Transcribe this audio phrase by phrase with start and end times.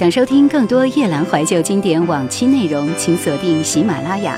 [0.00, 4.34] 想收听更多夜兰怀旧经典往期内容，请锁定喜马拉雅。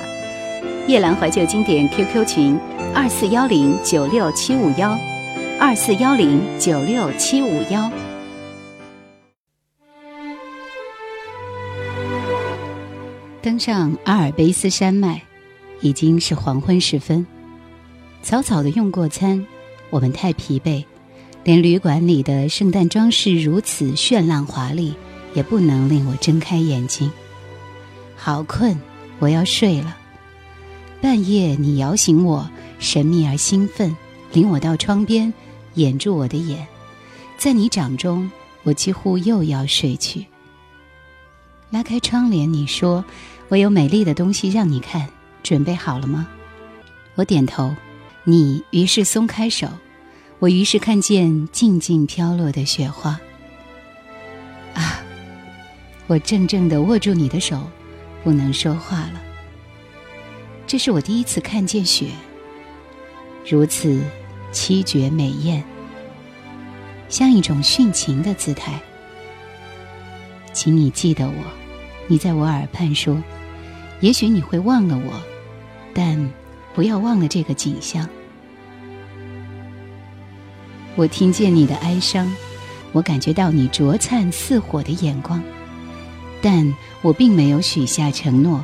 [0.88, 2.58] 夜兰怀旧经典 QQ 群：
[2.92, 4.98] 二四幺零九六七五幺，
[5.60, 7.88] 二四幺零九六七五幺。
[13.40, 15.22] 登上阿尔卑斯山脉，
[15.80, 17.24] 已经是黄昏时分。
[18.20, 19.46] 草草的用过餐，
[19.90, 20.84] 我们太疲惫，
[21.44, 24.96] 连旅馆里的圣诞装饰如此绚烂华丽。
[25.34, 27.10] 也不能令我睁开眼睛。
[28.16, 28.78] 好困，
[29.18, 29.96] 我要睡了。
[31.00, 33.96] 半夜你摇醒我，神秘而兴奋，
[34.32, 35.32] 领我到窗边，
[35.74, 36.66] 掩住我的眼。
[37.38, 38.30] 在你掌中，
[38.62, 40.26] 我几乎又要睡去。
[41.70, 43.04] 拉开窗帘，你说
[43.48, 45.08] ：“我有美丽的东西让你看，
[45.42, 46.28] 准备好了吗？”
[47.16, 47.74] 我点头。
[48.24, 49.66] 你于是松开手，
[50.38, 53.18] 我于是看见静静飘落的雪花。
[56.06, 57.62] 我怔怔的握住你的手，
[58.22, 59.22] 不能说话了。
[60.66, 62.06] 这是我第一次看见雪，
[63.48, 64.00] 如此
[64.52, 65.62] 凄绝美艳，
[67.08, 68.80] 像一种殉情的姿态。
[70.52, 71.34] 请你记得我，
[72.08, 73.22] 你在我耳畔说
[74.00, 75.12] ：“也许你会忘了我，
[75.94, 76.30] 但
[76.74, 78.08] 不要忘了这个景象。”
[80.94, 82.30] 我听见你的哀伤，
[82.92, 85.42] 我感觉到你灼灿似火的眼光。
[86.42, 88.62] 但我并没有许下承诺，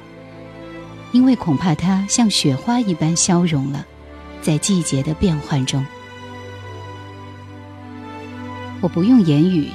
[1.12, 3.87] 因为恐怕它像雪花一般消融了，
[4.43, 5.87] 在季节的变换中。
[8.81, 9.69] 我不用言语，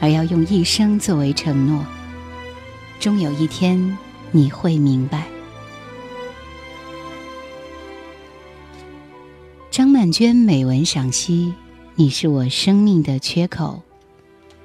[0.00, 1.84] 而要用一生作为承诺。
[2.98, 3.96] 终有一天
[4.32, 5.24] 你会明白。
[9.70, 11.54] 张曼娟美文赏析：
[11.94, 13.80] 你是我生命的缺口，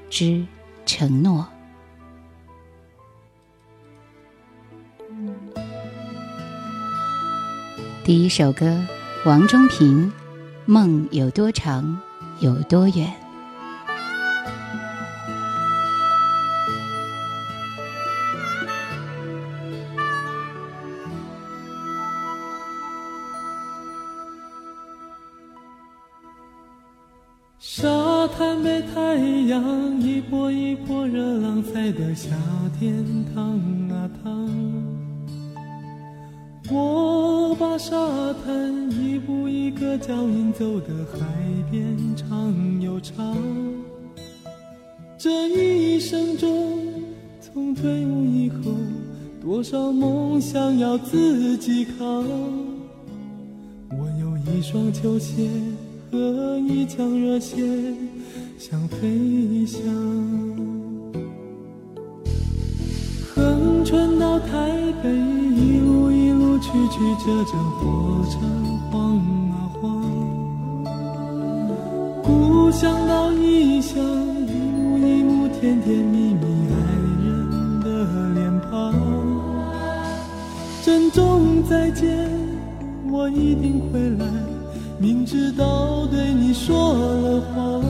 [0.09, 0.43] 之
[0.87, 1.47] 承诺。
[8.05, 8.85] 第一首歌，
[9.25, 10.07] 王中平，
[10.65, 11.97] 《梦有多长，
[12.41, 13.07] 有多远》。
[27.57, 29.15] 沙滩被太
[29.47, 32.31] 阳一波一波热浪晒得夏
[32.77, 33.57] 天堂
[33.89, 35.02] 啊烫。
[36.71, 37.95] 我把沙
[38.45, 41.19] 滩一步一个脚印走的海
[41.69, 41.85] 边
[42.15, 43.37] 长又长，
[45.17, 46.79] 这一生中
[47.41, 48.71] 从退伍以后，
[49.41, 52.23] 多少梦想要自己扛。
[53.89, 55.49] 我有一双球鞋
[56.11, 57.57] 和一腔热血，
[58.57, 59.81] 想飞翔。
[63.35, 64.71] 横穿到台
[65.03, 66.09] 北，一路
[66.63, 68.39] 曲曲折折，火车
[68.89, 69.17] 晃
[69.51, 70.01] 啊晃。
[72.23, 74.01] 故乡到异乡，
[74.47, 76.75] 一幕一幕甜甜蜜蜜，爱
[77.21, 77.85] 人的
[78.33, 78.71] 脸庞。
[80.81, 82.29] 珍重再见，
[83.11, 84.25] 我一定会来，
[84.97, 87.83] 明知道对你说了谎。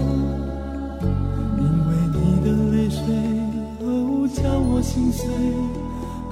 [1.60, 3.06] 因为你的泪水
[3.82, 5.30] 哦叫我心碎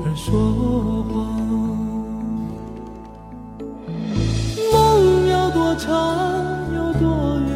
[0.03, 1.40] 而说谎。
[5.81, 7.49] 有多长，有多远？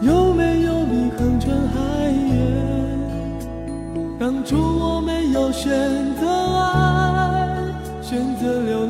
[0.00, 2.32] 有没有比横穿还远？
[4.18, 5.70] 当初我没有选
[6.14, 7.58] 择爱，
[8.00, 8.81] 选择留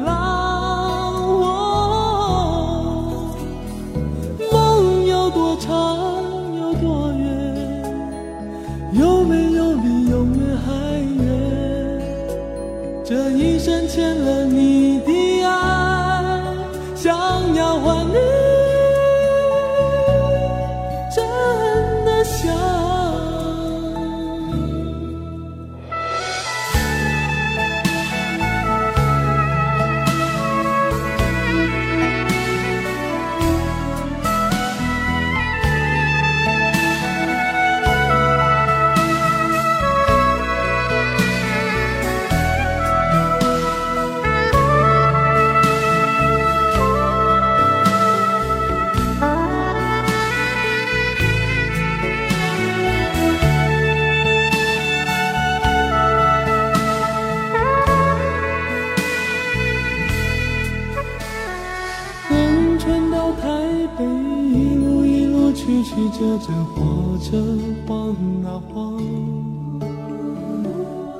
[65.64, 67.38] 曲曲折折，火车
[67.86, 68.08] 晃
[68.44, 68.98] 啊晃。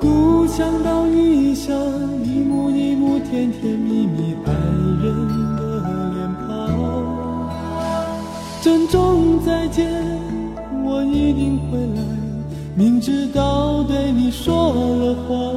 [0.01, 1.73] 故乡到异乡，
[2.25, 4.51] 一幕一幕甜甜蜜蜜，爱
[5.01, 5.15] 人
[5.55, 5.61] 的
[6.13, 6.49] 脸庞。
[8.61, 9.89] 珍重再见，
[10.83, 12.01] 我一定会来，
[12.75, 15.55] 明知道对你说了谎，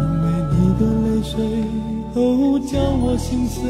[0.00, 1.62] 因为你的泪水
[2.12, 3.62] 都叫我心碎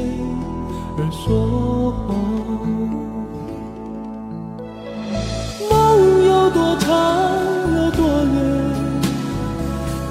[0.97, 3.14] 而说谎。
[6.87, 6.91] 长
[7.77, 8.01] 有多
[8.35, 8.37] 远？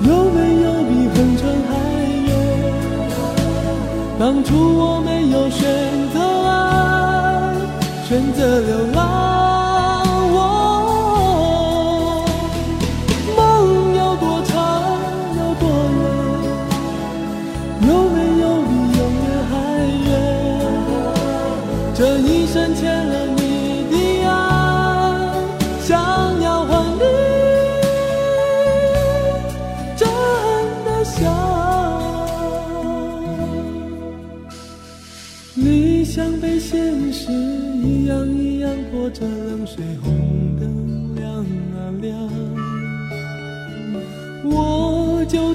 [0.05, 1.71] 有没有比红尘还
[2.27, 2.29] 远？
[4.19, 5.61] 当初我没有选
[6.13, 6.15] 择
[6.49, 6.53] 爱，
[8.07, 9.12] 选择流浪。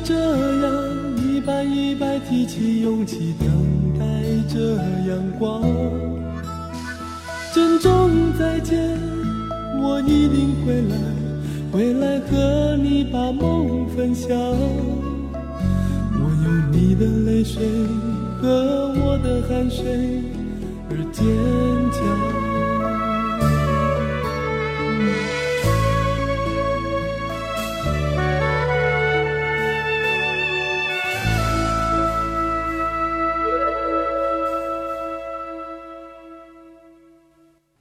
[0.09, 0.73] 这样
[1.19, 3.47] 一拜一拜提起勇气，等
[3.99, 4.07] 待
[4.49, 4.59] 着
[5.07, 5.61] 阳光。
[7.53, 8.09] 珍重
[8.39, 8.99] 再见，
[9.83, 10.97] 我一定会来，
[11.71, 14.31] 回来和你把梦分享。
[16.15, 17.63] 我用你的泪水
[18.41, 20.23] 和我的汗水
[20.89, 21.27] 而坚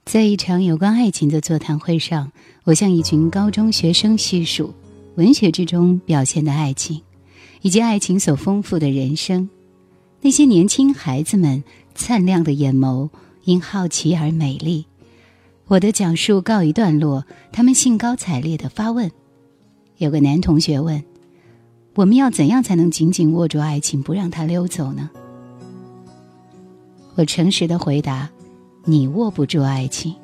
[0.08, 2.32] 在一场有关爱情的座谈会上，
[2.64, 4.72] 我向一群高中学生叙述
[5.16, 7.02] 文学之中表现的爱情，
[7.60, 9.50] 以及爱情所丰富的人生。
[10.22, 11.62] 那些年轻孩子们
[11.94, 13.10] 灿亮的眼眸
[13.44, 14.86] 因好奇而美丽。
[15.66, 19.10] 我的讲述告一段落，他们兴高采烈的发问。
[19.98, 21.04] 有个男同学问
[21.96, 25.10] ：“我们要怎样才能紧紧握住爱情，不让它溜走呢？”
[27.14, 28.30] 我诚实的回答。
[28.90, 30.14] 你握不住爱情，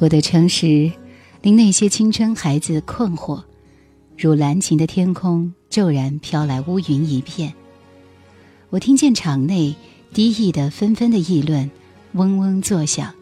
[0.00, 0.90] 我的诚实
[1.42, 3.44] 令那些青春孩子困惑，
[4.16, 7.54] 如蓝晴的天空骤然飘来乌云一片。
[8.70, 9.76] 我听见场内
[10.12, 11.70] 低意的纷纷的议论，
[12.14, 13.14] 嗡嗡作响。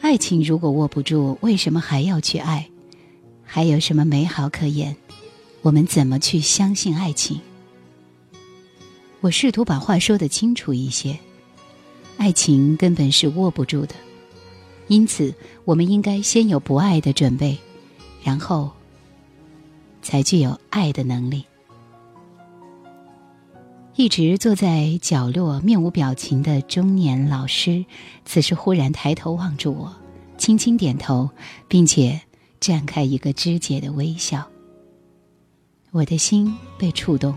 [0.00, 2.70] 爱情如果握不住，为什么还要去爱？
[3.44, 4.96] 还有什么美好可言？
[5.60, 7.38] 我们怎么去相信爱情？
[9.22, 11.16] 我试图把话说得清楚一些，
[12.16, 13.94] 爱情根本是握不住的，
[14.88, 15.32] 因此
[15.64, 17.56] 我们应该先有不爱的准备，
[18.20, 18.68] 然后
[20.02, 21.44] 才具有爱的能力。
[23.94, 27.84] 一直坐在角落面无表情的中年老师，
[28.24, 29.94] 此时忽然抬头望住我，
[30.36, 31.30] 轻轻点头，
[31.68, 32.20] 并且
[32.60, 34.44] 绽开一个肢解的微笑。
[35.92, 37.32] 我的心被触动。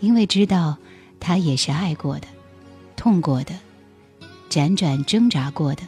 [0.00, 0.76] 因为知道，
[1.18, 2.26] 他也是爱过的，
[2.96, 3.54] 痛过的，
[4.50, 5.82] 辗转挣扎过的，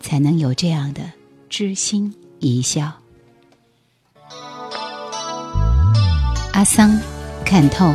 [0.00, 1.02] 才能有这样的
[1.48, 2.92] 知心一笑。
[6.52, 6.98] 阿桑，
[7.44, 7.94] 看透。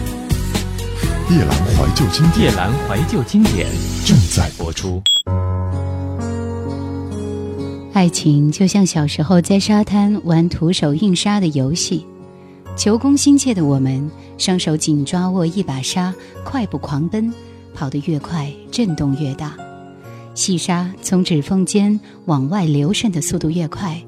[1.31, 3.65] 夜阑怀旧经典，夜阑怀旧经典
[4.05, 5.01] 正在播出。
[7.93, 12.05] 爱情就像小时候在沙滩玩徒手印沙的游戏，
[12.75, 17.33] 求功心切的我们，双手紧抓握一把沙，快步狂奔，
[17.73, 19.53] 跑得越快，震动越大，
[20.35, 24.03] 细沙从指缝间往外流渗的速度越快，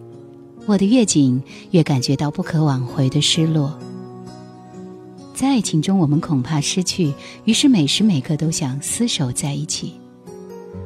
[0.67, 3.79] 握得越紧，越感觉到不可挽回的失落。
[5.33, 7.11] 在爱情中，我们恐怕失去，
[7.45, 9.93] 于是每时每刻都想厮守在一起。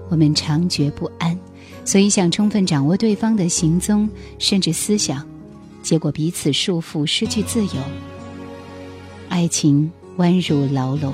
[0.10, 1.38] 我们常觉不安，
[1.84, 5.28] 所以想充分掌握对方的行踪，甚至思想，
[5.84, 7.72] 结果彼此束缚，失去自由。
[9.28, 11.14] 爱情弯如牢笼，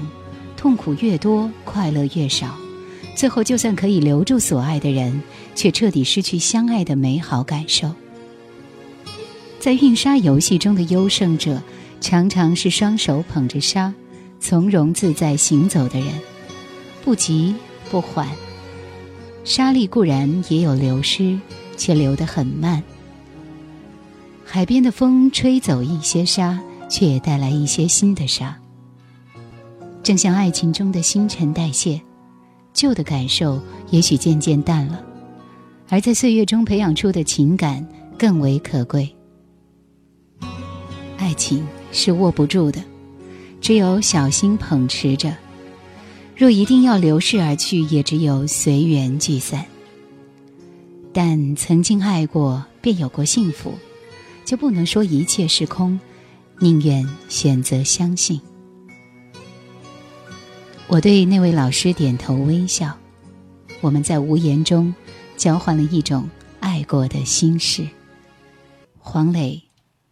[0.55, 2.55] 痛苦越多，快乐越少。
[3.15, 5.23] 最后，就算可以留住所爱的人，
[5.55, 7.91] 却彻底失去相爱的美好感受。
[9.59, 11.59] 在运沙游戏中的优胜者。
[12.03, 13.93] 常常是双手捧着沙，
[14.37, 16.09] 从容自在行走的人，
[17.01, 17.55] 不急
[17.89, 18.27] 不缓。
[19.45, 21.39] 沙粒固然也有流失，
[21.77, 22.83] 却流得很慢。
[24.43, 28.59] 海边的风吹走一些沙，却也带来一些新的沙。
[30.03, 32.01] 正像爱情中的新陈代谢，
[32.73, 35.01] 旧的感受也许渐渐淡了，
[35.87, 37.87] 而在岁月中培养出的情感
[38.19, 39.15] 更为可贵。
[41.17, 41.65] 爱情。
[41.93, 42.83] 是握不住的，
[43.61, 45.33] 只有小心捧持着。
[46.35, 49.63] 若一定要流逝而去，也只有随缘聚散。
[51.13, 53.75] 但曾经爱过，便有过幸福，
[54.43, 55.99] 就不能说一切是空，
[56.59, 58.41] 宁愿选择相信。
[60.87, 62.97] 我对那位老师点头微笑，
[63.79, 64.93] 我们在无言中
[65.37, 66.27] 交换了一种
[66.59, 67.87] 爱过的心事。
[68.97, 69.61] 黄磊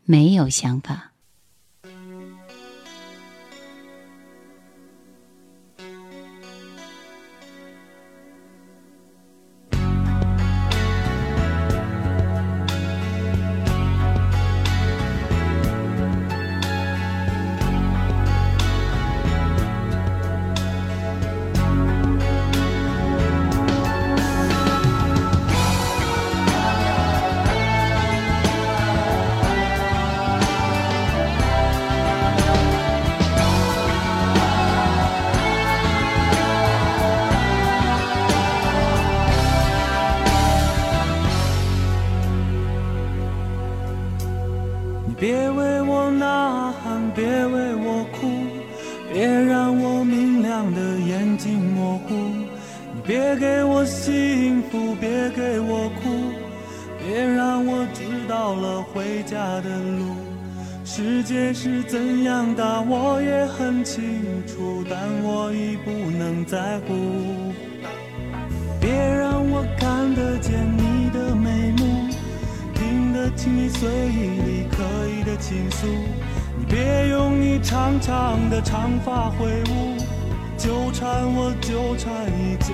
[0.06, 1.11] 没有想法。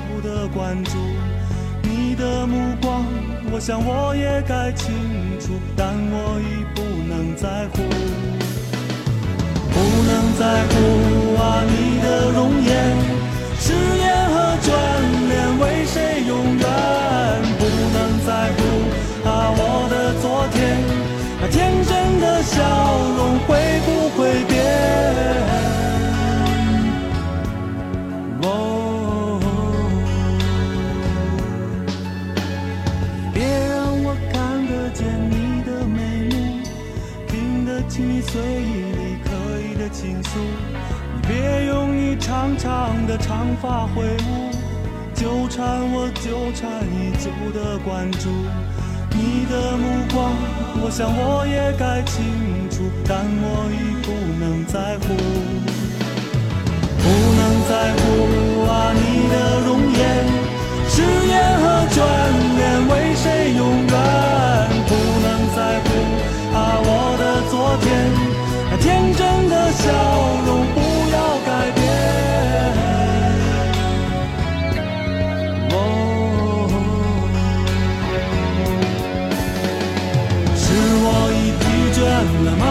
[0.07, 0.91] 不的关注。
[1.83, 3.05] 你的目光，
[3.51, 4.93] 我想我也该清
[5.39, 7.83] 楚，但我已不能在乎。
[9.73, 9.77] 不
[10.09, 10.73] 能在乎
[11.37, 12.71] 啊，你的容颜，
[13.59, 14.65] 誓言和眷
[15.29, 16.65] 恋为谁永远？
[17.59, 17.61] 不
[17.93, 18.59] 能在乎
[19.27, 19.61] 啊，我
[19.91, 20.57] 的昨天，
[21.41, 22.55] 那天真的笑
[23.17, 23.53] 容会
[38.37, 39.31] 随意里刻
[39.65, 44.53] 意的倾诉，你别用你长长的长发挥舞，
[45.15, 48.29] 纠缠我，纠缠已久的关注。
[49.09, 50.31] 你的目光，
[50.83, 55.17] 我想我也该清楚，但我已不能在乎。
[57.01, 59.01] 不能在乎啊，你
[59.33, 59.99] 的容颜，
[60.87, 61.97] 誓言和眷
[62.55, 63.25] 恋为谁
[63.57, 63.97] 永远？
[64.85, 64.93] 不
[65.25, 65.89] 能在乎
[66.53, 67.87] 啊，我的昨天，
[68.87, 69.83] 天真的笑
[70.45, 70.79] 容不
[71.11, 71.79] 要改变。
[75.73, 75.75] 哦
[80.55, 80.65] 是
[81.03, 81.63] 我已疲
[81.97, 81.99] 倦
[82.45, 82.63] 了吗？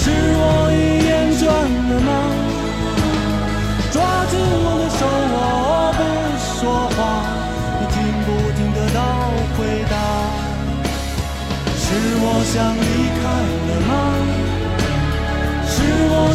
[0.00, 0.02] 是
[0.40, 0.40] 我
[0.72, 1.44] 已厌倦
[1.90, 2.10] 了吗？
[3.92, 3.94] 抓
[4.30, 4.32] 紧
[4.64, 5.00] 我的手
[5.34, 5.36] 我
[5.98, 6.00] 不
[6.40, 6.50] 说
[6.96, 6.98] 话
[7.78, 8.98] 你听不听得到
[9.58, 9.94] 回答？
[11.76, 11.84] 是
[12.24, 12.82] 我想你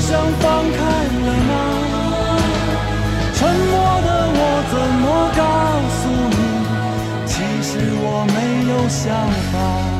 [0.07, 0.77] 想放开
[1.25, 1.51] 了吗？
[3.33, 3.73] 沉默
[4.05, 4.07] 的
[4.39, 4.41] 我
[4.71, 5.41] 怎么告
[5.97, 6.39] 诉你？
[7.25, 8.35] 其实我没
[8.71, 9.03] 有想
[9.51, 9.96] 法。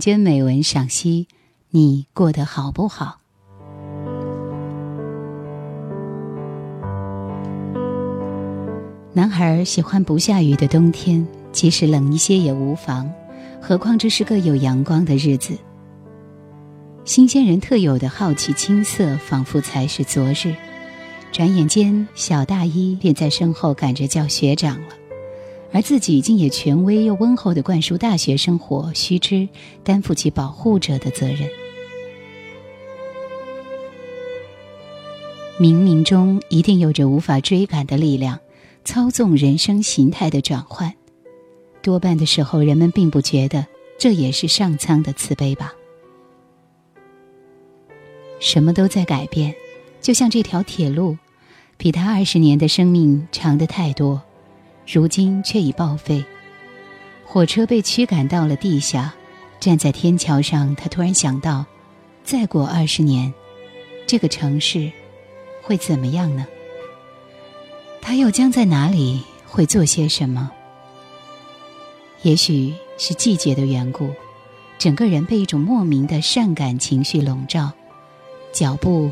[0.00, 1.28] 娟美文赏析：
[1.68, 3.18] 你过得好不好？
[9.12, 13.10] 男孩喜欢不下雨的冬天，即使冷一些也无妨，
[13.60, 15.58] 何况这是个有阳光的日子。
[17.04, 20.54] 新鲜人特有的好奇青涩，仿佛才是昨日。
[21.32, 24.99] 转眼间，小大一便在身后赶着叫学长了。
[25.72, 29.48] 而自己竟也权威又温厚地灌输大学生活须知，
[29.84, 31.48] 担负起保护者的责任。
[35.60, 38.40] 冥冥中一定有着无法追赶的力量，
[38.84, 40.94] 操纵人生形态的转换。
[41.82, 43.66] 多半的时候，人们并不觉得
[43.98, 45.74] 这也是上苍的慈悲吧。
[48.40, 49.54] 什么都在改变，
[50.00, 51.18] 就像这条铁路，
[51.76, 54.22] 比他二十年的生命长得太多。
[54.92, 56.24] 如今却已报废，
[57.24, 59.14] 火车被驱赶到了地下。
[59.60, 61.64] 站在天桥上，他突然想到，
[62.24, 63.32] 再过二十年，
[64.04, 64.90] 这个城市
[65.62, 66.44] 会怎么样呢？
[68.00, 69.22] 他又将在哪里？
[69.46, 70.50] 会做些什么？
[72.22, 74.10] 也许是季节的缘故，
[74.76, 77.70] 整个人被一种莫名的善感情绪笼罩，
[78.52, 79.10] 脚步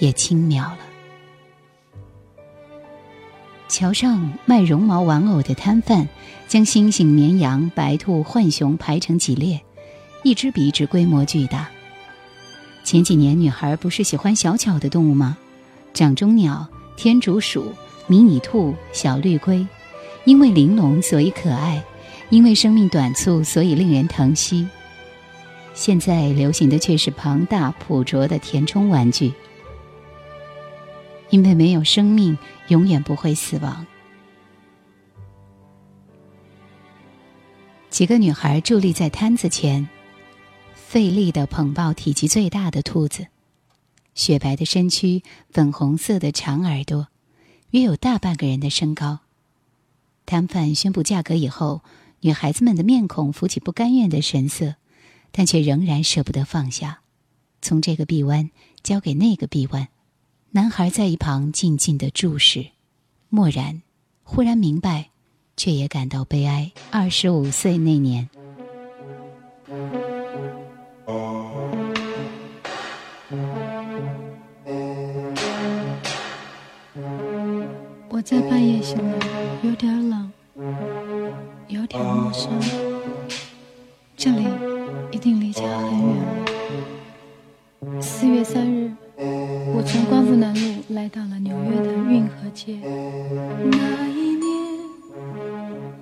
[0.00, 0.78] 也轻渺了。
[3.68, 6.08] 桥上卖绒毛玩偶的摊贩，
[6.46, 9.60] 将猩猩、绵羊、白兔、浣熊排成几列，
[10.22, 11.68] 一只比一只规模巨大。
[12.84, 15.36] 前几年，女孩不是喜欢小巧的动物吗？
[15.92, 17.72] 掌中鸟、天竺鼠、
[18.06, 19.66] 迷你兔、小绿龟，
[20.24, 21.82] 因为玲珑所以可爱，
[22.28, 24.68] 因为生命短促所以令人疼惜。
[25.72, 29.32] 现在流行的却是庞大朴拙的填充玩具。
[31.30, 33.86] 因为没有生命，永远不会死亡。
[37.90, 39.88] 几个女孩伫立在摊子前，
[40.74, 43.28] 费力的捧抱体积最大的兔子，
[44.14, 47.06] 雪白的身躯，粉红色的长耳朵，
[47.70, 49.20] 约有大半个人的身高。
[50.26, 51.82] 摊贩宣布价格以后，
[52.20, 54.74] 女孩子们的面孔浮起不甘愿的神色，
[55.30, 57.02] 但却仍然舍不得放下，
[57.62, 58.50] 从这个臂弯
[58.82, 59.86] 交给那个臂弯。
[60.56, 62.66] 男孩在一旁静静的注视，
[63.28, 63.82] 默然，
[64.22, 65.10] 忽然明白，
[65.56, 66.70] 却也感到悲哀。
[66.92, 68.30] 二十五岁那年，
[78.08, 79.18] 我在半夜醒来，
[79.64, 80.32] 有点冷，
[81.66, 82.48] 有点陌生。
[84.16, 84.44] 这里
[90.24, 92.78] 我从光复南路来到了纽约的运河街。
[92.82, 94.80] 那一年，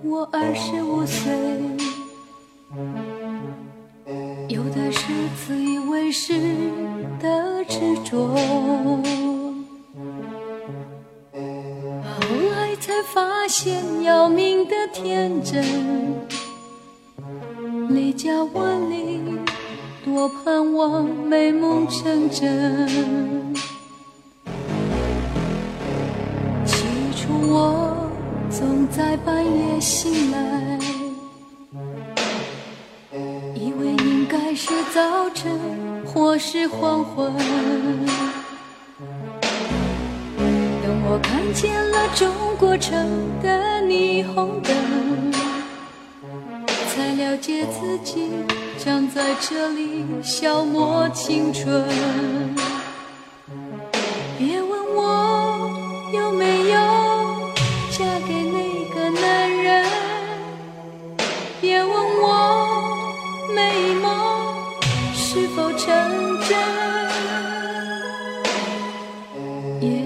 [0.05, 1.33] 我二十五岁，
[4.49, 5.13] 有的是
[5.45, 6.35] 自以为是
[7.21, 8.29] 的执着，
[12.05, 12.21] 后
[12.53, 15.65] 来才发现要命的天真，
[17.89, 19.21] 离家万里。
[20.05, 23.42] 多盼望美梦成真。
[28.95, 30.79] 在半夜醒来，
[33.55, 35.51] 以为应该是早晨
[36.05, 37.35] 或是黄昏。
[40.37, 43.09] 等我看见了中国城
[43.43, 45.33] 的霓虹灯，
[46.95, 48.29] 才了解自己
[48.77, 51.89] 将在这里消磨青春。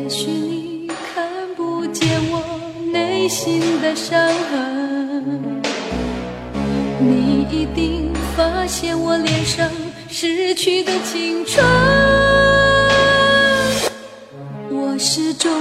[0.06, 2.40] 也许你看不见我
[2.92, 4.16] 内心的伤
[4.48, 5.60] 痕，
[7.00, 9.68] 你一定发现我脸上
[10.08, 11.66] 失去的青春。
[14.70, 15.52] 我始终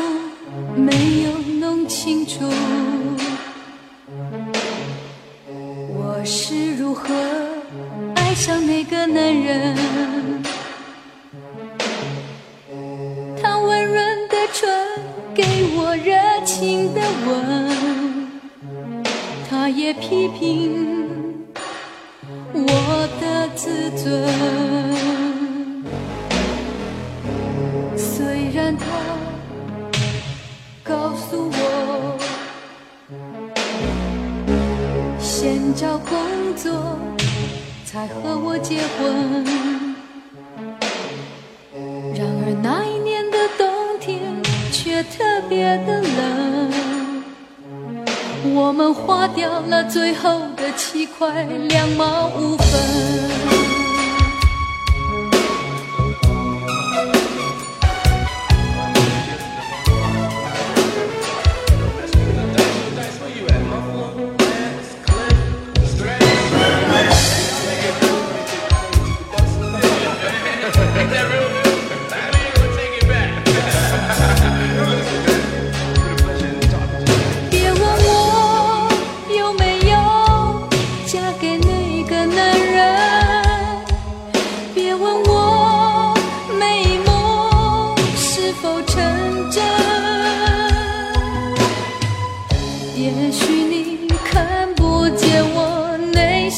[0.75, 2.47] 没有弄清楚，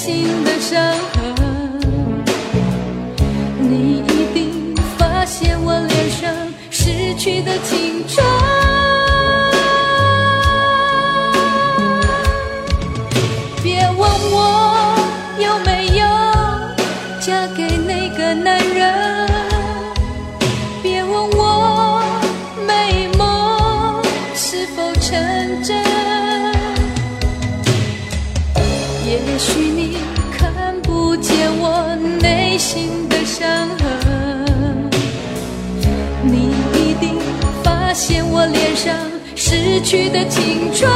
[0.08, 0.82] 心的伤
[1.16, 1.36] 痕，
[3.60, 6.34] 你一定发现我脸上
[6.70, 8.26] 失去的青春。
[37.98, 38.96] 现我脸上
[39.36, 40.88] 失去的青春。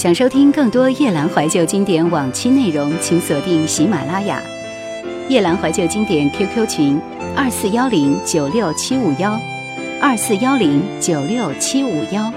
[0.00, 4.42] 想收听更多夜兰怀旧经典往期内容，请锁定喜马拉雅。
[5.28, 6.98] 夜兰怀旧经典 QQ 群：
[7.36, 9.38] 二四幺零九六七五幺，
[10.00, 12.32] 二四幺零九六七五幺。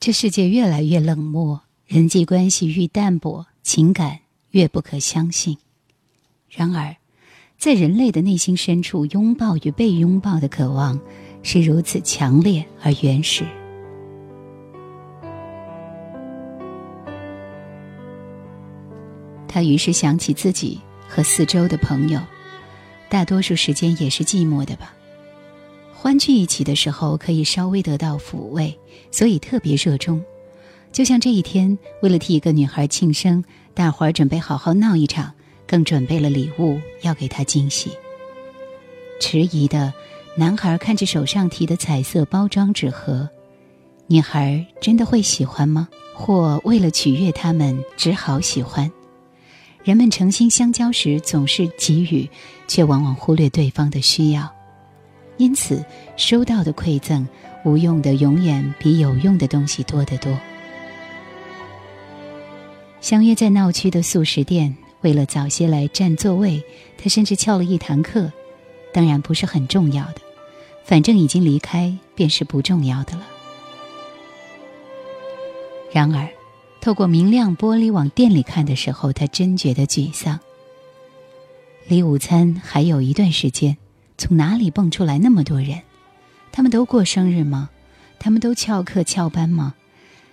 [0.00, 4.18] 这世界越来越冷漠，人际关系愈淡薄，情感
[4.50, 5.58] 越不可相信。
[6.50, 6.96] 然而，
[7.56, 10.98] 在人类的内心深处，拥抱与被拥抱的渴望
[11.44, 13.44] 是如此强烈而原始。
[19.52, 22.18] 他于是想起自己和四周的朋友，
[23.10, 24.94] 大多数时间也是寂寞的吧。
[25.92, 28.74] 欢聚一起的时候，可以稍微得到抚慰，
[29.10, 30.24] 所以特别热衷。
[30.90, 35.30] 就像这一天，为了替一个女孩庆生，大伙儿准备好好闹一场，
[35.66, 37.90] 更准备了礼物要给她惊喜。
[39.20, 39.92] 迟疑的
[40.34, 43.28] 男孩看着手上提的彩色包装纸盒，
[44.06, 45.88] 女孩真的会喜欢吗？
[46.14, 48.90] 或为了取悦他们，只好喜欢？
[49.84, 52.28] 人们诚心相交时，总是给予，
[52.68, 54.48] 却往往忽略对方的需要，
[55.38, 55.84] 因此
[56.16, 57.26] 收到的馈赠，
[57.64, 60.38] 无用的永远比有用的东西多得多。
[63.00, 66.62] 相约在闹区的素食店，为了早些来占座位，
[66.96, 68.30] 他甚至翘了一堂课。
[68.92, 70.20] 当然不是很重要的，
[70.84, 73.26] 反正已经离开，便是不重要的了。
[75.90, 76.28] 然而，
[76.82, 80.40] 透过明亮玻璃往店里看的时候，他真觉得沮丧。
[81.86, 83.76] 离午餐还有一段时间，
[84.18, 85.80] 从哪里蹦出来那么多人？
[86.50, 87.70] 他们都过生日吗？
[88.18, 89.74] 他们都翘课翘班吗？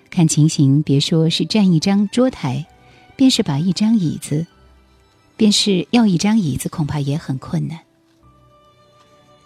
[0.09, 2.65] 看情形，别说是占一张桌台，
[3.15, 4.47] 便是把一张椅子，
[5.37, 7.79] 便是要一张椅子，恐怕也很困难。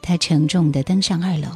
[0.02, 1.50] 他沉重的登上二楼，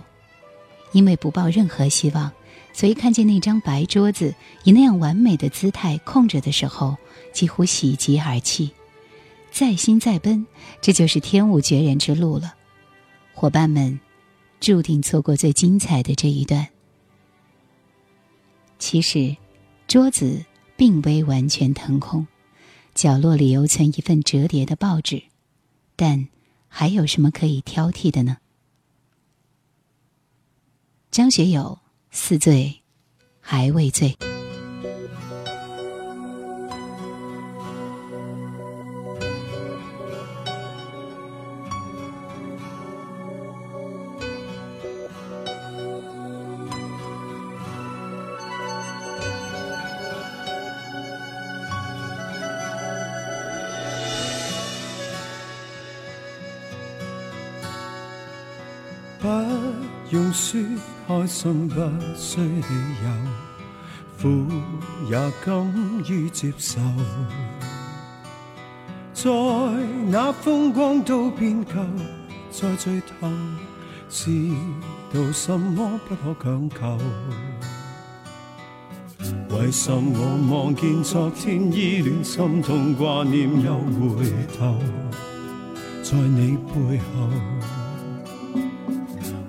[0.92, 2.30] 因为不抱任何希望，
[2.78, 6.96] 所以看见那张白桌子以那样完美的姿态空着的时候，
[7.34, 8.70] 几乎喜极而泣。
[9.52, 10.46] 再心再奔，
[10.80, 12.54] 这就是天无绝人之路了。
[13.34, 14.00] 伙伴们，
[14.60, 16.68] 注定错过最精彩的这一段。
[18.78, 19.36] 其实，
[19.88, 22.28] 桌子并未完全腾空，
[22.94, 25.24] 角落里犹存一份折叠的报纸，
[25.96, 26.28] 但
[26.68, 28.38] 还有什么可以挑剔的呢？
[31.10, 31.80] 张学友
[32.18, 32.82] 似醉
[33.40, 34.27] 还未醉。
[61.28, 61.76] 心不
[62.16, 62.66] 需理
[63.04, 63.10] 由，
[64.22, 64.46] 苦
[65.10, 65.72] 也甘
[66.08, 66.80] 于接受。
[69.14, 69.30] 在
[70.10, 71.74] 那风光都变旧，
[72.52, 73.28] 在最头
[74.10, 74.52] 知
[75.14, 76.98] 道什么不可强求。
[79.50, 84.26] 为什我望见昨天依恋，心痛挂念又回
[84.58, 84.76] 头，
[86.04, 87.77] 在你背后。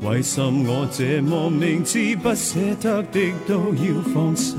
[0.08, 4.56] 为什我这么明知不舍得的都要放手？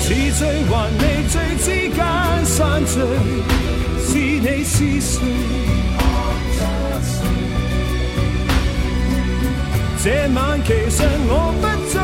[0.00, 2.00] 似醉还未醉之间
[2.46, 2.94] 散聚，
[4.06, 5.20] 是你是谁？
[10.02, 11.99] 这晚其实我不醉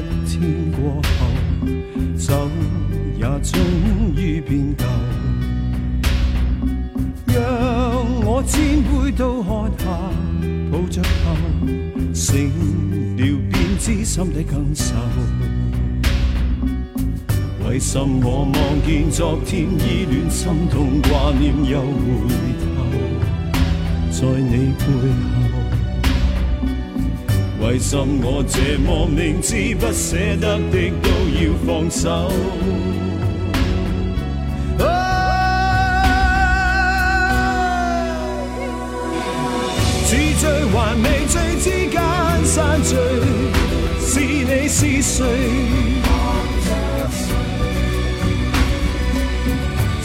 [0.00, 1.26] 一天过后，
[2.16, 2.48] 走
[3.16, 3.60] 也终
[4.16, 4.84] 于变旧。
[7.26, 9.84] 让我千杯都喝下，
[10.70, 11.36] 抱着头，
[12.12, 12.50] 醒
[13.16, 14.94] 了便知心底感受。
[17.68, 18.54] 为什我望
[18.86, 22.28] 见昨天依恋，心痛挂念又回
[22.60, 22.74] 头，
[24.10, 24.84] 在你背
[25.33, 25.33] 后。
[27.64, 32.28] 为什我这么明知不舍得的都要放手？
[40.04, 41.98] 似醉还未醉之间
[42.44, 42.92] 散聚，
[43.98, 45.24] 是你是谁？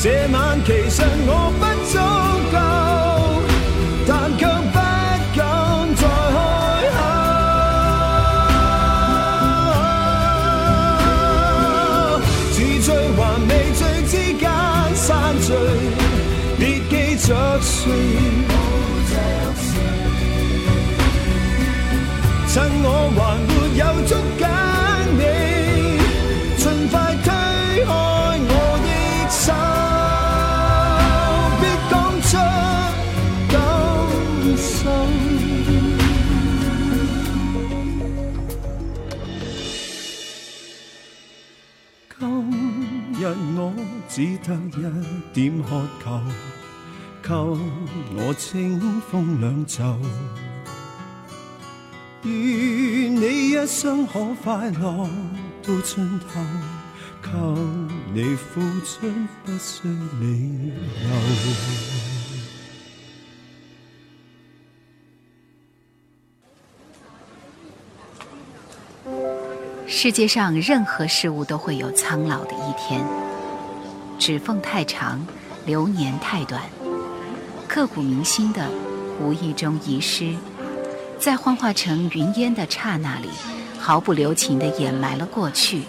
[0.02, 1.98] 这晚其实我不足
[2.54, 2.58] 够，
[16.58, 17.92] 别记着谁。
[22.52, 24.16] 趁我还没有足
[44.20, 44.84] 只得一
[45.34, 46.20] 點渴求，
[47.24, 47.34] 給
[48.18, 49.98] 我清風兩袖。
[52.24, 55.08] 願你一生可快樂
[55.64, 56.42] 到盡頭，
[57.22, 57.56] 靠
[58.14, 59.10] 你付出
[59.46, 59.88] 不需
[60.20, 61.10] 理由。
[69.88, 73.02] 世界上任何事物都会有苍老的一天，
[74.20, 75.26] 指缝太长，
[75.66, 76.62] 流年太短，
[77.70, 78.70] 刻骨铭心的
[79.22, 80.36] 无意中遗失，
[81.18, 83.30] 在幻化成云烟的刹那里，
[83.80, 85.84] 毫不留情地掩埋了过去。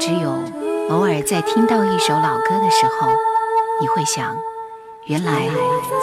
[0.00, 0.42] 只有
[0.88, 3.08] 偶尔在听到一首老歌的时候，
[3.80, 4.34] 你会想，
[5.04, 5.48] 原来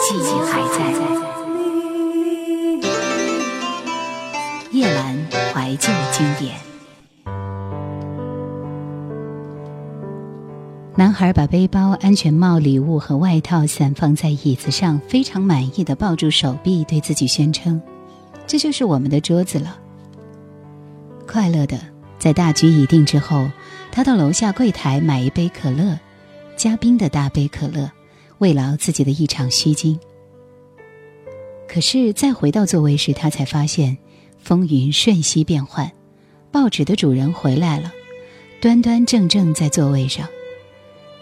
[0.00, 0.78] 记忆还在。
[4.70, 6.67] 叶兰怀旧经典。
[10.98, 17.80] 男孩把背包、安全帽、礼物和外套散放在椅子上，非常满意的抱住手臂，对自己宣称
[18.48, 19.78] ：“这就是我们的桌子了。”
[21.24, 21.78] 快乐的，
[22.18, 23.48] 在大局已定之后，
[23.92, 25.96] 他到楼下柜台买一杯可乐，
[26.56, 27.88] 加冰的大杯可乐，
[28.38, 29.96] 慰劳自己的一场虚惊。
[31.68, 33.96] 可是再回到座位时，他才发现。
[34.40, 35.92] 风云瞬息变幻，
[36.50, 37.92] 报纸的主人回来了，
[38.60, 40.26] 端端正正在座位上，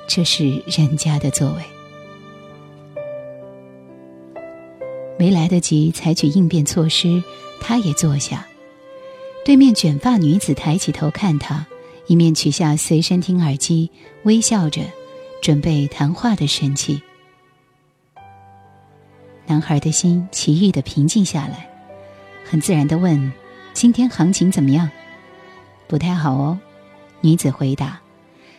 [0.07, 1.63] 这是人家的座位。
[5.19, 7.23] 没来得及采取应变措施，
[7.61, 8.47] 他也坐下。
[9.45, 11.67] 对面卷发女子抬起头看他，
[12.07, 13.91] 一面取下随身听耳机，
[14.25, 14.83] 微笑着，
[15.41, 17.01] 准备谈话的神气。
[19.47, 21.69] 男孩的心奇异的平静下来。
[22.45, 23.33] 很自然的问
[23.75, 24.89] ：“今天行情怎么样
[25.89, 26.59] ？”“不太好哦。”
[27.23, 28.01] 女子回答。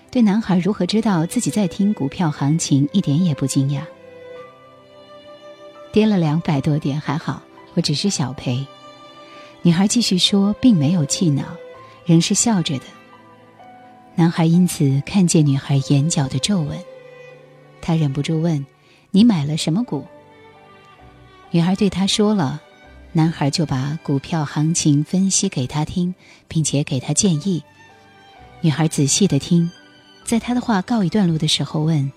[0.10, 3.82] 对男孩如何知道自己在听股票行情一点也不惊讶。
[5.92, 7.42] 跌了两百多点，还好，
[7.74, 8.66] 我只是小赔。
[9.62, 11.44] 女孩继续说，并没有气恼，
[12.06, 12.86] 仍是笑着的。
[14.16, 16.80] 男孩因此看见女孩眼角的皱纹，
[17.82, 18.66] 他忍不住问
[19.12, 20.06] ：“你买了什么股？”
[21.52, 22.62] 女孩对他说了。
[23.14, 26.14] 男孩就把股票行情分析给他听，
[26.48, 27.64] 并且给他建议。
[28.62, 29.72] 女孩仔细的听，
[30.28, 32.12] 在他的话告一段落的时候问：“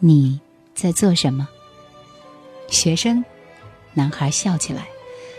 [0.00, 0.40] 你
[0.74, 1.48] 在做什么？”
[2.66, 3.24] 学生，
[3.94, 4.88] 男孩笑起来：“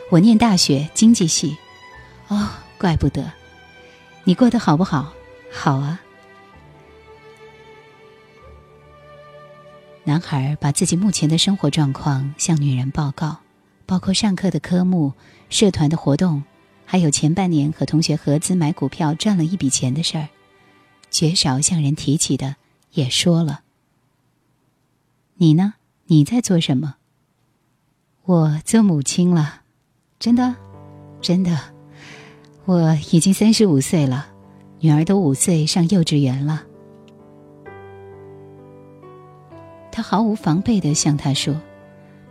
[0.09, 1.57] 我念大学经济系。”
[2.29, 3.29] 哦，怪不得。
[4.23, 5.11] 你过得好不好？
[5.51, 5.99] 好啊。
[10.05, 13.39] 男孩把自己目前的生活状况向女人报告。
[13.85, 15.11] 包括上课的科目、
[15.49, 16.41] 社团的活动，
[16.85, 20.29] 还有前半年和同学合资买股票赚了一笔钱的事儿，
[21.13, 22.55] 绝少向人提起的，
[22.93, 23.61] 也说了。
[25.35, 25.75] 你呢？
[26.07, 26.95] 你在做什么？
[28.23, 29.61] 我做母亲了，
[30.17, 30.55] 真的，
[31.21, 31.55] 真的，
[32.65, 34.27] 我已经三十五岁了，
[34.79, 36.63] 女儿都五岁上幼稚园了。
[39.91, 41.61] 他毫无防备的向他说：“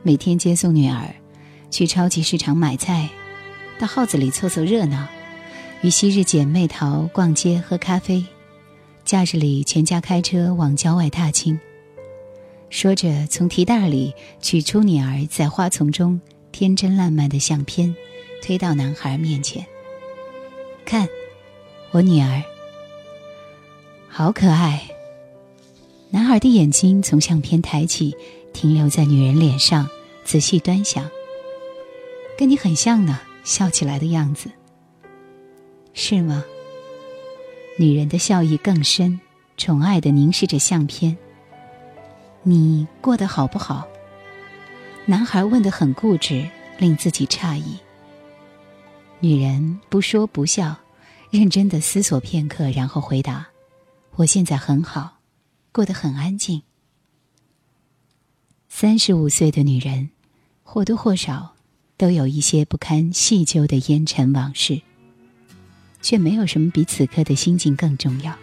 [0.02, 1.14] 每天接送女儿。”
[1.70, 3.08] 去超级市场买菜，
[3.78, 5.06] 到号子里凑凑热闹，
[5.82, 8.26] 与昔日姐妹淘逛街喝咖啡，
[9.12, 11.60] 假日里全家开车往郊外踏青。
[12.70, 16.18] 说着，从提袋里取出女儿在花丛中
[16.50, 17.94] 天真烂漫的相片，
[18.40, 19.66] 推到男孩面前。
[20.86, 21.06] 看，
[21.90, 22.42] 我女儿，
[24.08, 24.82] 好可爱。
[26.08, 28.16] 男孩的眼睛从相片抬起，
[28.54, 29.86] 停留在女人脸上，
[30.24, 31.06] 仔细端详。
[32.38, 34.48] 跟你很像呢，笑起来的样子，
[35.92, 36.42] 是吗？
[37.78, 39.18] 女人的笑意更深，
[39.56, 41.16] 宠爱的凝视着相片。
[42.42, 43.86] 你过得好不好？
[45.06, 46.48] 男孩问的很固执，
[46.78, 47.76] 令自己诧异。
[49.20, 50.76] 女人不说不笑，
[51.30, 53.46] 认真的思索片刻，然后回答
[54.16, 55.18] ：“我现在很好，
[55.72, 56.62] 过得很安静。”
[58.68, 60.10] 三十五岁的女人，
[60.62, 61.54] 或多或少。
[61.98, 64.82] 都有一些不堪细究的烟尘往事，
[66.02, 68.34] 却没有什么比此刻的心境更重要。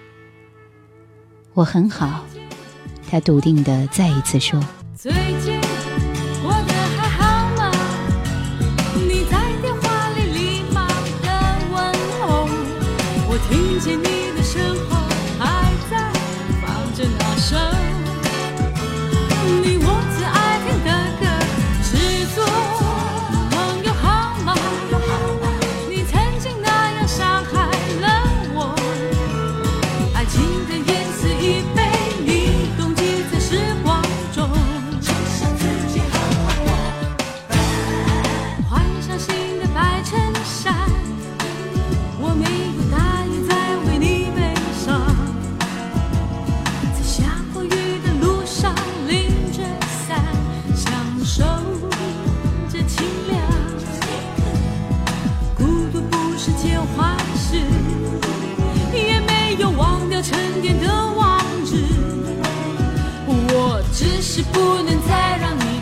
[1.53, 2.26] 我很好，
[3.12, 4.60] 他笃定的再一次说。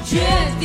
[0.10, 0.57] chance.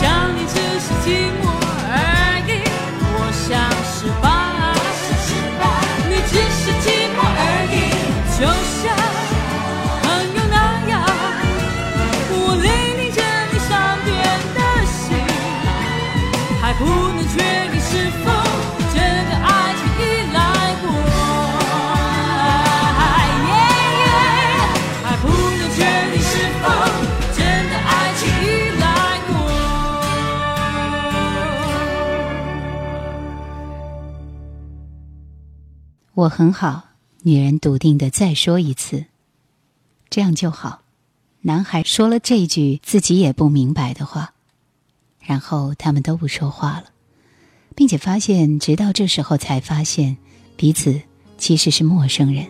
[0.00, 0.29] Sean
[36.20, 36.84] 我很好。
[37.22, 39.06] 女人笃定的再说一次
[40.10, 40.82] ：“这样就好。”
[41.40, 44.34] 男孩说了这句自己也不明白的话，
[45.24, 46.84] 然后他们都不说话了，
[47.74, 50.18] 并且发现，直到这时候才发现，
[50.56, 51.00] 彼此
[51.38, 52.44] 其实是陌生人。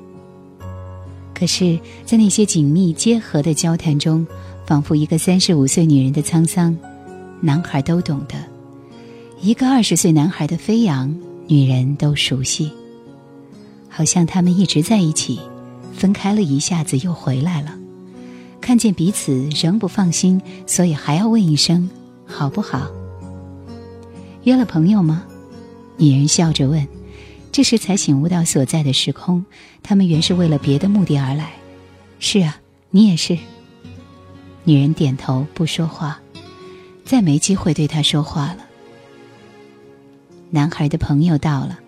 [1.33, 4.27] 可是，在那些紧密结合的交谈中，
[4.67, 6.77] 仿佛一个三十五岁女人的沧桑，
[7.41, 8.37] 男孩都懂得；
[9.41, 11.17] 一个二十岁男孩的飞扬，
[11.47, 12.73] 女人都熟悉。
[13.91, 15.41] 好像他们一直在一起，
[15.93, 17.77] 分开了一下子又回来了，
[18.61, 21.91] 看见彼此仍不放心，所以还要问一声
[22.25, 22.91] 好不好？
[24.45, 25.27] 约了朋友吗？
[25.99, 26.87] 女人笑着问。
[27.53, 29.45] 这时才醒悟到所在的时空，
[29.83, 31.51] 他们原是为了别的目的而来。
[32.21, 32.57] 是啊，
[32.91, 33.37] 你也是。
[34.63, 36.21] 女人点头不说话，
[37.05, 38.59] 再没机会对他说话了。
[40.51, 41.80] 男孩的朋友到了。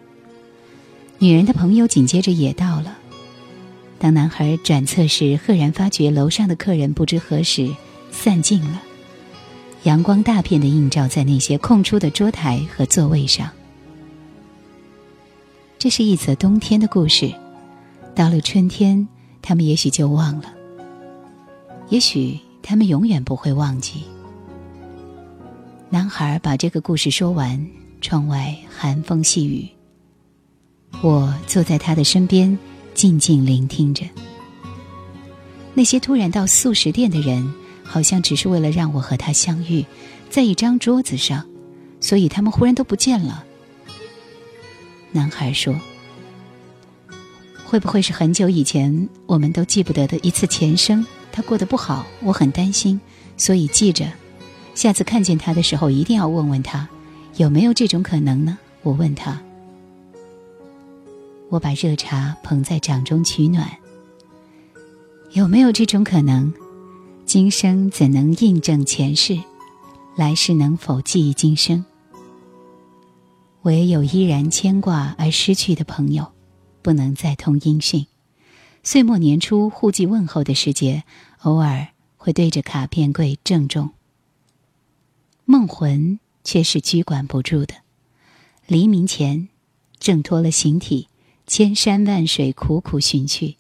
[1.23, 2.99] 女人的朋友紧接着也到了。
[4.01, 7.73] 当男孩转侧时，赫然发觉楼上的客人不知何时
[8.11, 8.83] 散尽了，
[9.85, 13.49] 阳光大片的映照在那些空出的桌台和座位上。
[15.79, 17.33] 这是一则冬天的故事，
[18.17, 19.07] 到了春天，
[19.41, 20.53] 他们也许就忘了，
[21.89, 24.03] 也许他们永远不会忘记。
[25.89, 27.65] 男孩把这个故事说完，
[28.01, 29.69] 窗外寒风细雨。
[31.01, 32.57] 我坐在他的身边，
[32.95, 34.05] 静静聆听着。
[35.75, 39.85] 那些突然到素食店的人，好像只是为了让我和他相遇，
[40.31, 41.45] 在一张桌子上，
[41.99, 43.45] 所以他们忽然都不见了。
[45.11, 45.75] 男孩说
[47.65, 51.05] ：“会不会是很久以前我们都记不得的一次前生？
[51.33, 53.01] 他过得不好，我很担心，
[53.37, 54.07] 所以记着，
[54.75, 56.87] 下次看见他的时候一定要问问他，
[57.37, 59.41] 有没有这种可能呢？”我问他。
[61.53, 63.71] 我把热茶捧在掌中取暖。
[65.33, 66.51] 有没有这种可能？
[67.27, 69.39] 今生怎能印证前世？
[70.17, 71.85] 来世能否记忆今生？
[73.61, 76.33] 我也有依然牵挂而失去的朋友，
[76.81, 78.07] 不能再通音讯。
[78.83, 81.05] 岁末年初互寄问候的时节，
[81.43, 83.91] 偶尔会对着卡片柜郑重。
[85.45, 87.75] 梦魂却是拘管不住的。
[88.67, 89.51] 黎明前，
[89.99, 91.09] 挣脱了形体。
[91.47, 93.57] 千山万水苦苦寻去，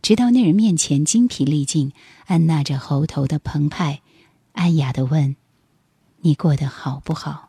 [0.00, 1.92] 直到那人面前精疲力尽，
[2.26, 4.00] 按捺着喉头的澎湃，
[4.52, 5.36] 安雅的问
[6.22, 7.48] ：“你过得好不好？”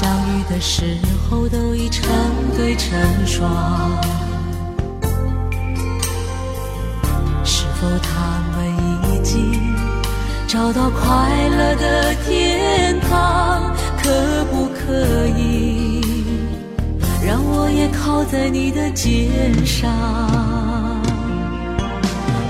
[0.00, 0.96] 相遇的时
[1.28, 2.08] 候都已成
[2.56, 2.96] 对成
[3.26, 3.50] 双，
[7.44, 8.58] 是否他们
[9.12, 9.74] 已经
[10.46, 13.74] 找到快乐的天堂？
[14.00, 16.00] 可不可以
[17.26, 19.28] 让我也靠在你的肩
[19.66, 19.90] 上？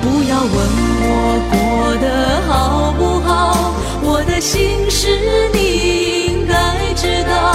[0.02, 0.52] 不要问
[1.00, 1.12] 我
[1.50, 1.56] 过
[1.96, 3.72] 得好不好，
[4.02, 5.77] 我的心是你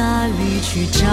[0.00, 1.04] 哪里去找？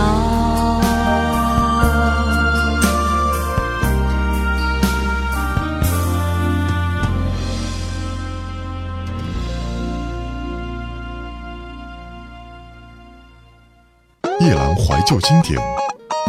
[14.39, 15.59] 夜阑怀旧经典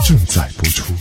[0.04, 0.92] 正在播出。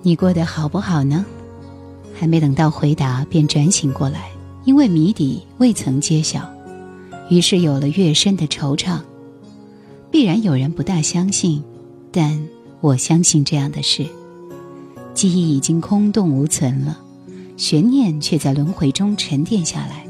[0.00, 1.22] 你过得好不好呢？
[2.18, 4.30] 还没等到回答，便转醒过来，
[4.66, 6.52] 因为谜底未曾揭晓，
[7.30, 8.98] 于是有了越深的惆怅。
[10.10, 11.62] 必然有人不大相信，
[12.10, 12.46] 但
[12.80, 14.04] 我相信这样的事。
[15.14, 16.98] 记忆已经空洞无存了，
[17.56, 20.04] 悬念却在轮回中沉淀下来。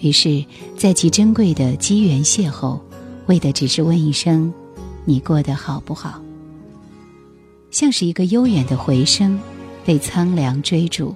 [0.00, 0.44] 于是，
[0.76, 2.80] 在极珍贵的机缘邂逅，
[3.26, 4.52] 为的只是问一声
[5.06, 6.20] ：“你过得好不好？”
[7.70, 9.38] 像是一个悠远的回声，
[9.84, 11.14] 被苍凉追逐。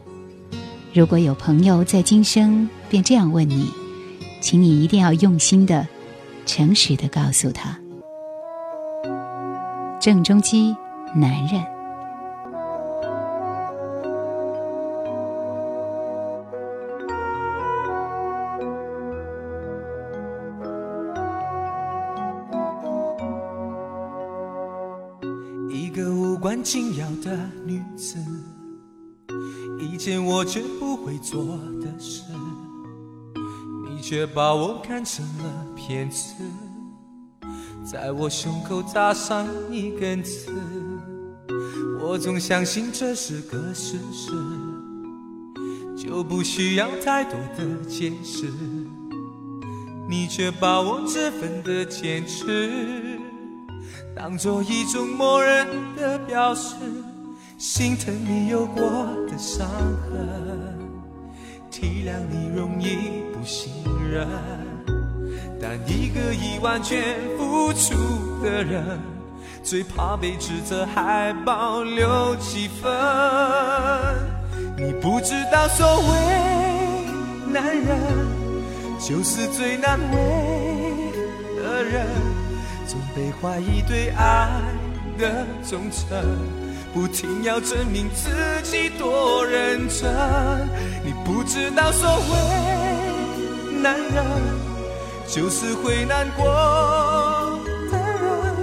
[0.95, 3.71] 如果有朋友在今生便这样问你，
[4.43, 5.89] 请你一定要用心的、
[6.45, 7.79] 诚实的告诉他。
[9.99, 10.77] 郑中基，
[11.15, 11.65] 男人。
[25.71, 28.19] 一个无关紧要的女子，
[30.05, 31.45] 件我绝不会做
[31.81, 32.25] 的事，
[33.89, 36.35] 你却把我看成了骗子，
[37.85, 40.51] 在我胸口扎上一根刺。
[42.01, 44.33] 我总相信这是个事实，
[45.97, 48.51] 就不需要太多的解释，
[50.09, 53.21] 你却把我这份的坚持。
[54.17, 56.75] 当做一种默认的表示，
[57.75, 58.85] 心疼你有过
[59.31, 60.79] 的伤痕，
[61.71, 63.73] 体谅你容易不信
[64.13, 64.29] 任。
[65.59, 67.03] 但一个已完全
[67.39, 67.95] 付出
[68.43, 69.01] 的人，
[69.63, 72.93] 最怕被指责还保留几分。
[74.77, 77.99] 你不知道，所谓男人，
[79.01, 82.07] 就是最难为的人。
[82.87, 84.61] 总被怀疑对爱
[85.17, 86.23] 的忠诚，
[86.93, 88.31] 不停要证明自
[88.63, 90.11] 己多认真。
[91.05, 94.25] 你不知道，所谓男人
[95.27, 96.45] 就是会难过
[97.91, 98.55] 的人，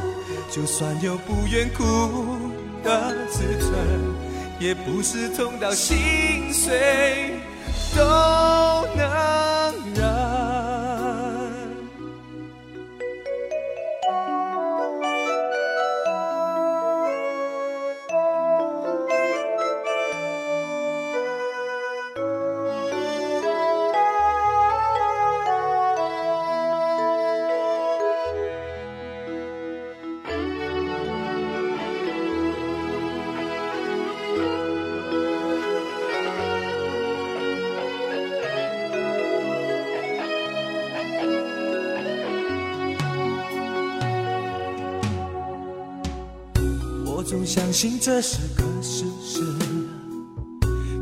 [0.52, 1.84] 就算有不愿哭
[2.84, 3.74] 的自尊，
[4.60, 7.40] 也不是痛到心碎
[7.96, 8.04] 都
[8.96, 9.10] 能
[47.50, 49.42] 相信这是个事实，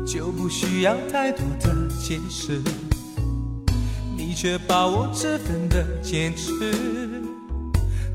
[0.06, 2.62] 就不需要太多的解释。
[4.16, 6.72] 你却把我这份的坚持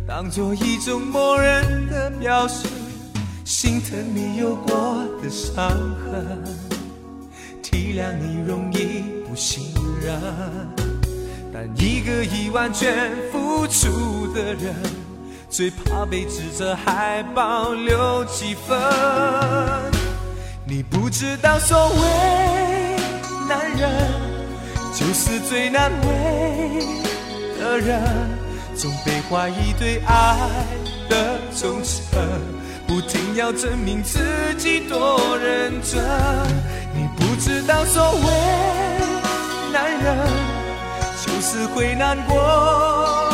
[0.08, 2.68] 当做一种默认的表示，
[3.46, 6.44] 心疼你有过的伤痕，
[7.62, 9.66] 体谅你容易不信
[10.02, 10.20] 任，
[11.54, 14.74] 但一个已完全付出的人，
[15.54, 18.76] 最怕被指责还保留几分。
[20.66, 22.98] 你不知道，所谓
[23.48, 24.34] 男人。
[24.96, 26.86] 就是最难为
[27.60, 28.02] 的人，
[28.76, 30.38] 总被怀疑对爱
[31.10, 32.22] 的忠诚，
[32.88, 34.20] 不停要证明自
[34.58, 36.04] 己多认真。
[36.96, 38.22] 你不知道，所谓
[39.72, 40.28] 男人，
[41.26, 43.33] 就是会难过，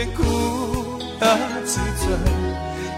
[0.00, 0.22] 有不愿哭
[1.18, 1.26] 和
[1.66, 2.18] 自尊，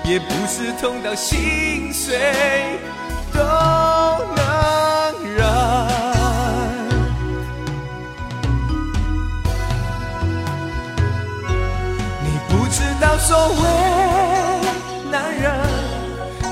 [0.04, 2.16] 也不是痛到心碎
[3.32, 3.40] 都
[4.36, 4.40] 能
[5.34, 5.42] 忍。
[12.22, 13.18] 你不知道。
[13.18, 13.62] 所谓
[15.10, 15.52] 男人，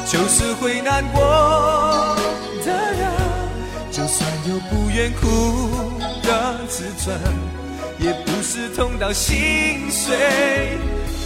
[0.07, 2.17] 就是会难过
[2.65, 3.11] 的人，
[3.91, 5.91] 就算有不愿哭
[6.23, 7.19] 的自尊，
[8.43, 10.17] 是痛到心碎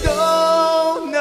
[0.04, 1.20] 都能。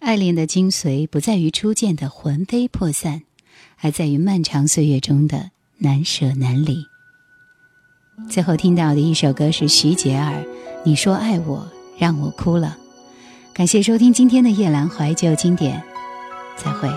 [0.00, 3.22] 爱恋的精髓不在于初见的魂飞魄散，
[3.80, 6.84] 而在于漫长岁月中的难舍难离。
[8.28, 10.32] 最后听到的一首歌是徐杰儿，
[10.84, 11.64] 《你说爱我
[11.96, 12.76] 让我哭了》。
[13.54, 15.80] 感谢收听今天的夜阑怀旧经典，
[16.56, 16.88] 再会。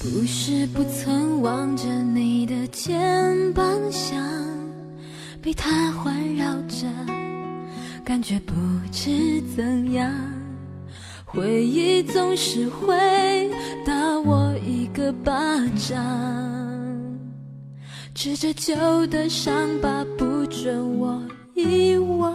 [0.00, 4.22] 不是不曾望着你的肩膀，想
[5.40, 6.86] 被他环绕着，
[8.08, 8.54] 感觉不
[8.90, 10.10] 知怎样。
[11.26, 13.50] 回忆总是会
[13.84, 15.34] 打我一个巴
[15.76, 16.00] 掌，
[18.14, 22.34] 指着旧的伤疤不准我遗忘。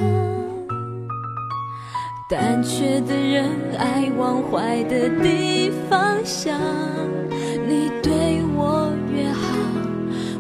[2.30, 3.50] 胆怯的人
[3.80, 6.56] 爱往坏的地方想，
[7.68, 9.58] 你对我越好，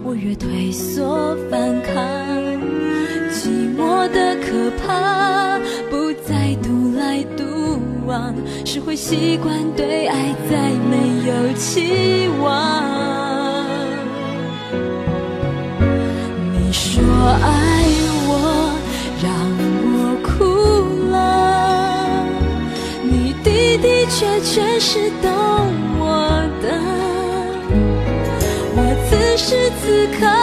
[0.03, 2.23] 我越退缩反抗。
[3.73, 5.57] 寂寞的可怕，
[5.89, 7.43] 不再独来独
[8.05, 10.15] 往，是会习惯对爱
[10.47, 10.95] 再没
[11.27, 12.83] 有期望。
[16.53, 17.03] 你说
[17.41, 17.83] 爱
[18.27, 18.75] 我，
[19.23, 19.33] 让
[19.89, 20.29] 我哭
[21.09, 22.27] 了，
[23.01, 25.31] 你的的确确是懂
[25.99, 26.03] 我
[26.61, 26.69] 的，
[28.75, 28.77] 我
[29.09, 30.42] 此时此刻。